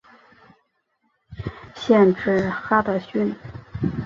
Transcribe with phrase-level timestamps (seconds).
[1.75, 3.35] 县治哈得逊。